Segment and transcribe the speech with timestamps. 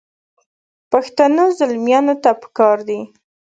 [0.91, 2.99] پښتنو زلمیانو ته پکار دي.